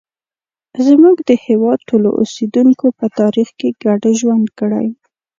زموږ 0.85 1.17
د 1.29 1.31
هېواد 1.45 1.79
ټولو 1.89 2.09
اوسیدونکو 2.19 2.85
په 2.99 3.05
تاریخ 3.19 3.47
کې 3.59 3.69
ګډ 3.83 4.01
ژوند 4.19 4.45
کړی. 4.59 4.87